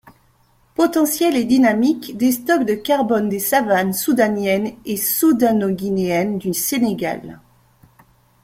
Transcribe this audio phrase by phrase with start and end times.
[0.73, 7.39] Potentiel et dynamique des stocks de carbone des savanes soudaniennes et soudanoguinéennes du Sénégal.